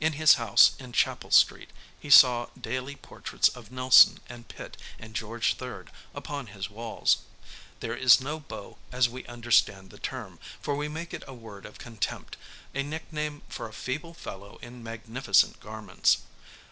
In 0.00 0.14
his 0.14 0.34
house 0.34 0.72
in 0.80 0.92
Chapel 0.92 1.30
Street 1.30 1.70
he 2.00 2.10
saw 2.10 2.48
daily 2.60 2.96
portraits 2.96 3.48
of 3.48 3.70
Nelson 3.70 4.18
and 4.28 4.48
Pitt 4.48 4.76
and 4.98 5.14
George 5.14 5.54
III. 5.62 5.84
upon 6.16 6.48
his 6.48 6.68
walls. 6.68 7.18
This 7.78 8.00
is 8.02 8.20
no 8.20 8.40
Beau 8.40 8.78
as 8.90 9.08
we 9.08 9.24
understand 9.26 9.90
the 9.90 10.00
term, 10.00 10.40
for 10.60 10.74
we 10.74 10.88
make 10.88 11.14
it 11.14 11.22
a 11.28 11.32
word 11.34 11.64
of 11.64 11.78
contempt, 11.78 12.36
a 12.74 12.82
nickname 12.82 13.42
for 13.48 13.68
a 13.68 13.72
feeble 13.72 14.14
fellow 14.14 14.58
in 14.62 14.82
magnificent 14.82 15.60
garments. 15.60 16.22